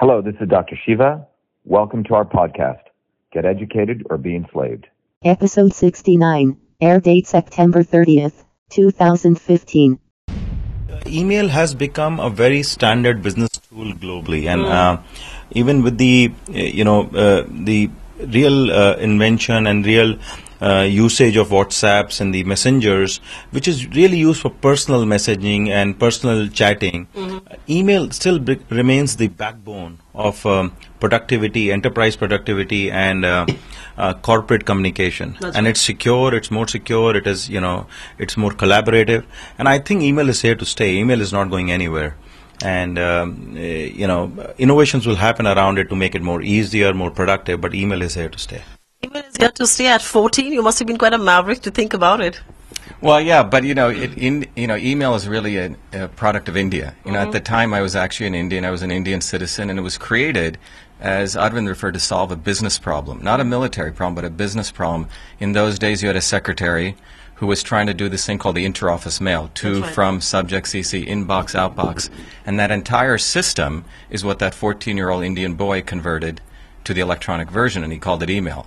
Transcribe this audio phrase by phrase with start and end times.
[0.00, 0.76] Hello, this is Dr.
[0.86, 1.26] Shiva.
[1.64, 2.82] Welcome to our podcast,
[3.32, 4.86] Get Educated or Be Enslaved.
[5.24, 9.98] Episode 69, air date September 30th, 2015.
[11.06, 14.98] email has become a very standard business tool globally and uh,
[15.50, 17.90] even with the uh, you know uh, the
[18.20, 20.16] real uh, invention and real
[20.60, 23.20] uh, usage of whatsapps and the messengers
[23.50, 27.06] which is really used for personal messaging and personal chatting.
[27.68, 33.46] Email still b- remains the backbone of um, productivity enterprise productivity and uh,
[33.96, 35.36] uh, corporate communication.
[35.54, 37.86] And it's secure it's more secure it is you know
[38.18, 39.24] it's more collaborative.
[39.58, 40.96] And i think email is here to stay.
[40.96, 42.16] Email is not going anywhere.
[42.64, 46.92] And um, eh, you know innovations will happen around it to make it more easier
[46.92, 48.62] more productive but email is here to stay
[49.38, 50.52] Email to stay at 14.
[50.52, 52.40] You must have been quite a maverick to think about it.
[53.00, 56.48] Well, yeah, but you know, it, in, you know, email is really a, a product
[56.48, 56.94] of India.
[57.04, 57.44] You know, at the mm-hmm.
[57.44, 58.64] time I was actually an Indian.
[58.64, 60.58] I was an Indian citizen, and it was created,
[61.00, 64.72] as Arvind referred, to solve a business problem, not a military problem, but a business
[64.72, 65.08] problem.
[65.38, 66.96] In those days, you had a secretary
[67.36, 69.94] who was trying to do this thing called the interoffice mail, to, right.
[69.94, 72.10] from, subject, CC, inbox, outbox,
[72.44, 76.40] and that entire system is what that 14-year-old Indian boy converted
[76.82, 78.66] to the electronic version, and he called it email.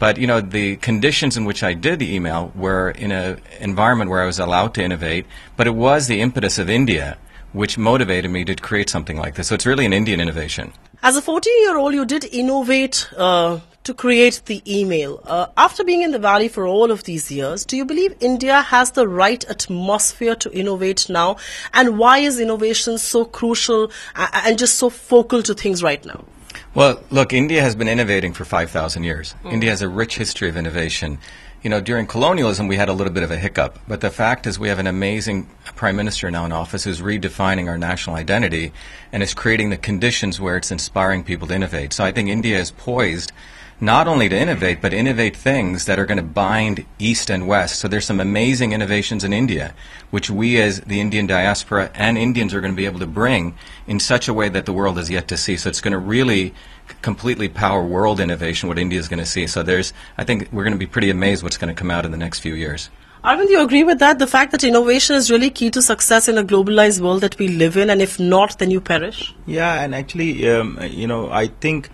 [0.00, 4.10] But you know, the conditions in which I did the email were in an environment
[4.10, 5.26] where I was allowed to innovate.
[5.56, 7.16] But it was the impetus of India
[7.52, 9.48] which motivated me to create something like this.
[9.48, 10.72] So it's really an Indian innovation.
[11.02, 15.20] As a 14 year old, you did innovate uh, to create the email.
[15.26, 18.60] Uh, after being in the Valley for all of these years, do you believe India
[18.60, 21.36] has the right atmosphere to innovate now?
[21.74, 26.24] And why is innovation so crucial and just so focal to things right now?
[26.72, 29.32] Well, look, India has been innovating for 5,000 years.
[29.42, 29.48] Hmm.
[29.48, 31.18] India has a rich history of innovation.
[31.62, 33.78] You know, during colonialism, we had a little bit of a hiccup.
[33.88, 37.68] But the fact is, we have an amazing prime minister now in office who's redefining
[37.68, 38.72] our national identity
[39.12, 41.92] and is creating the conditions where it's inspiring people to innovate.
[41.92, 43.32] So I think India is poised
[43.80, 47.80] not only to innovate, but innovate things that are going to bind East and West.
[47.80, 49.74] So there's some amazing innovations in India,
[50.10, 53.54] which we as the Indian diaspora and Indians are going to be able to bring
[53.86, 55.56] in such a way that the world has yet to see.
[55.56, 56.54] So it's going to really
[57.02, 59.46] completely power world innovation, what India is going to see.
[59.46, 62.04] So there's, I think we're going to be pretty amazed what's going to come out
[62.04, 62.90] in the next few years.
[63.24, 64.18] Arvind, do you agree with that?
[64.18, 67.48] The fact that innovation is really key to success in a globalized world that we
[67.48, 69.34] live in, and if not, then you perish?
[69.44, 71.90] Yeah, and actually, um, you know, I think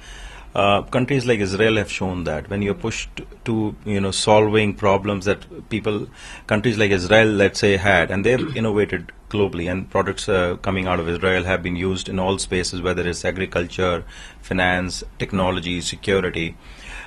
[0.57, 5.27] uh, countries like Israel have shown that when you're pushed to, you know, solving problems
[5.27, 6.07] that people,
[6.47, 10.99] countries like Israel, let's say, had, and they've innovated globally, and products uh, coming out
[10.99, 14.03] of Israel have been used in all spaces, whether it's agriculture,
[14.41, 16.57] finance, technology, security,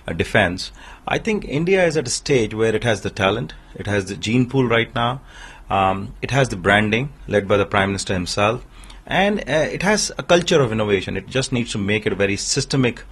[0.08, 0.72] uh, defense.
[1.08, 4.16] I think India is at a stage where it has the talent, it has the
[4.16, 5.22] gene pool right now,
[5.72, 8.64] um, it has the branding led by the Prime Minister himself,
[9.08, 11.18] and uh, it has a culture of innovation.
[11.18, 13.06] It just needs to make it very systemic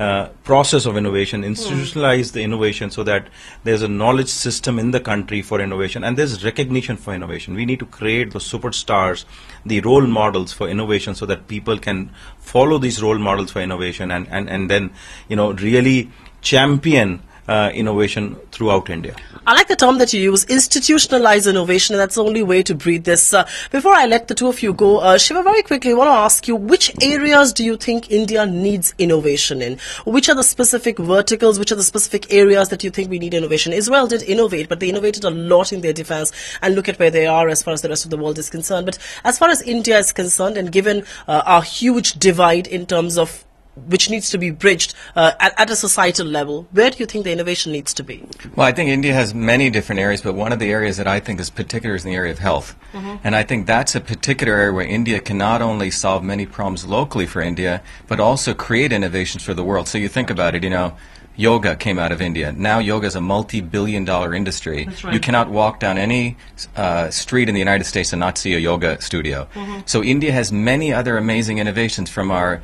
[0.00, 3.28] uh, process of innovation, institutionalize the innovation so that
[3.64, 7.54] there's a knowledge system in the country for innovation and there's recognition for innovation.
[7.54, 9.26] We need to create the superstars,
[9.66, 14.10] the role models for innovation so that people can follow these role models for innovation
[14.10, 14.90] and, and, and then,
[15.28, 16.10] you know, really
[16.40, 19.14] champion uh, innovation throughout India.
[19.46, 22.74] I like the term that you use, institutionalize innovation, and that's the only way to
[22.74, 23.34] breed this.
[23.34, 26.08] Uh, before I let the two of you go, uh, Shiva, very quickly, I want
[26.08, 29.78] to ask you, which areas do you think India needs innovation in?
[30.04, 33.34] Which are the specific verticals, which are the specific areas that you think we need
[33.34, 33.72] innovation?
[33.72, 36.30] Israel did innovate, but they innovated a lot in their defense,
[36.62, 38.48] and look at where they are as far as the rest of the world is
[38.48, 38.86] concerned.
[38.86, 43.18] But as far as India is concerned, and given uh, our huge divide in terms
[43.18, 43.44] of
[43.86, 47.24] which needs to be bridged uh, at, at a societal level, where do you think
[47.24, 48.24] the innovation needs to be?
[48.56, 51.20] Well, I think India has many different areas, but one of the areas that I
[51.20, 52.76] think is particular is in the area of health.
[53.22, 56.84] And I think that's a particular area where India can not only solve many problems
[56.84, 59.88] locally for India, but also create innovations for the world.
[59.88, 60.96] So you think about it, you know,
[61.36, 62.52] yoga came out of India.
[62.52, 64.86] Now yoga is a multi-billion dollar industry.
[65.02, 65.14] Right.
[65.14, 66.36] You cannot walk down any
[66.76, 69.48] uh, street in the United States and not see a yoga studio.
[69.86, 72.60] So India has many other amazing innovations from our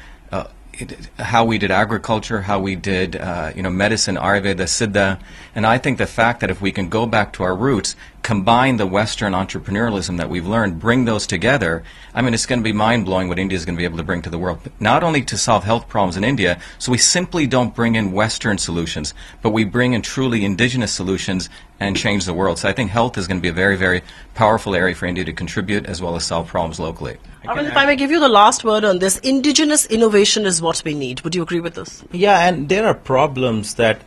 [1.18, 5.20] how we did agriculture, how we did uh, you know medicine, Ayurveda, Siddha,
[5.54, 7.96] and I think the fact that if we can go back to our roots,
[8.26, 12.64] combine the Western entrepreneurialism that we've learned, bring those together, I mean it's going to
[12.64, 14.58] be mind blowing what India is going to be able to bring to the world.
[14.80, 18.58] Not only to solve health problems in India, so we simply don't bring in Western
[18.58, 22.58] solutions, but we bring in truly indigenous solutions and change the world.
[22.58, 24.02] So I think health is going to be a very very
[24.34, 27.18] powerful area for India to contribute as well as solve problems locally.
[27.44, 30.82] Arvind, if I may give you the last word on this, indigenous innovation is what
[30.84, 31.20] we need.
[31.20, 32.02] Would you agree with this?
[32.10, 34.02] Yeah, and there are problems that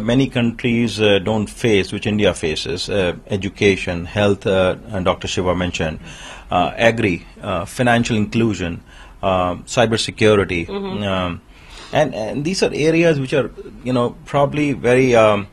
[0.00, 4.46] many countries uh, don't face, which India faces: uh, education, health.
[4.46, 5.28] Uh, and Dr.
[5.28, 5.98] Shiva mentioned,
[6.50, 8.82] uh, agri, uh, financial inclusion.
[9.22, 11.40] um, cybersecurity, um,
[11.92, 13.50] and and these are areas which are
[13.84, 15.48] you know probably very um,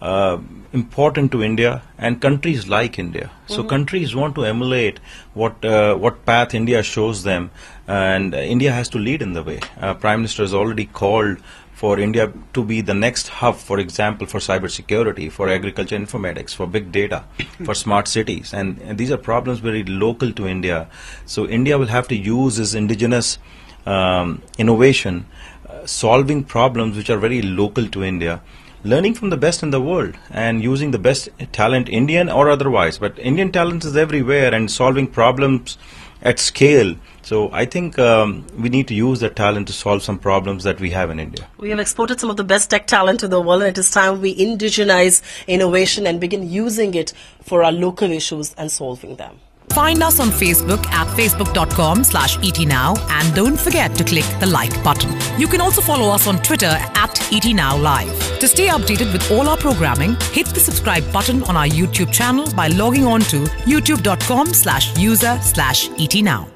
[0.00, 0.38] uh,
[0.74, 3.30] important to India and countries like India.
[3.46, 4.98] So countries want to emulate
[5.32, 7.50] what uh, what path India shows them,
[7.86, 9.60] and uh, India has to lead in the way.
[9.80, 11.38] Uh, Prime Minister has already called
[11.74, 16.66] for India to be the next hub, for example, for cybersecurity, for agriculture informatics, for
[16.66, 17.24] big data,
[17.64, 20.88] for smart cities, and, and these are problems very local to India.
[21.26, 23.38] So India will have to use its indigenous
[23.86, 25.26] um, innovation,
[25.68, 28.40] uh, solving problems which are very local to India,
[28.84, 32.98] learning from the best in the world, and using the best talent, Indian or otherwise.
[32.98, 35.78] But Indian talent is everywhere, and solving problems
[36.22, 36.94] at scale.
[37.22, 40.80] So I think um, we need to use that talent to solve some problems that
[40.80, 41.46] we have in India.
[41.58, 43.90] We have exported some of the best tech talent to the world, and it is
[43.90, 49.40] time we indigenize innovation and begin using it for our local issues and solving them.
[49.70, 54.82] Find us on Facebook at facebook.com slash etnow and don't forget to click the like
[54.84, 55.10] button.
[55.38, 58.38] You can also follow us on Twitter at etnowlive.
[58.38, 62.46] To stay updated with all our programming, hit the subscribe button on our YouTube channel
[62.54, 66.46] by logging on to youtube.com slash user slash etnow.